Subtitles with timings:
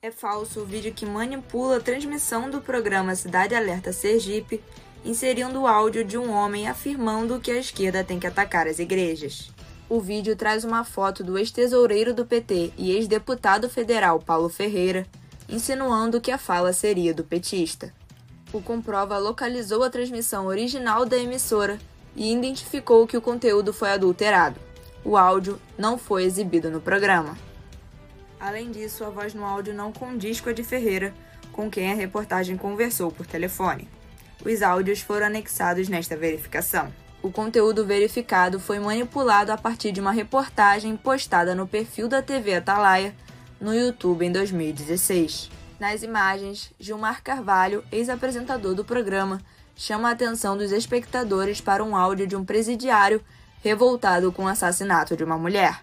[0.00, 4.62] É falso o vídeo que manipula a transmissão do programa Cidade Alerta Sergipe,
[5.04, 9.50] inserindo o áudio de um homem afirmando que a esquerda tem que atacar as igrejas.
[9.88, 15.04] O vídeo traz uma foto do ex-tesoureiro do PT e ex-deputado federal Paulo Ferreira,
[15.48, 17.92] insinuando que a fala seria do petista.
[18.52, 21.76] O Comprova localizou a transmissão original da emissora
[22.14, 24.60] e identificou que o conteúdo foi adulterado.
[25.04, 27.36] O áudio não foi exibido no programa.
[28.40, 31.12] Além disso, a voz no áudio não condiz com a de Ferreira,
[31.52, 33.88] com quem a reportagem conversou por telefone.
[34.44, 36.92] Os áudios foram anexados nesta verificação.
[37.20, 42.54] O conteúdo verificado foi manipulado a partir de uma reportagem postada no perfil da TV
[42.54, 43.12] Atalaia
[43.60, 45.50] no YouTube em 2016.
[45.80, 49.40] Nas imagens, Gilmar Carvalho, ex-apresentador do programa,
[49.76, 53.20] chama a atenção dos espectadores para um áudio de um presidiário
[53.62, 55.82] revoltado com o assassinato de uma mulher.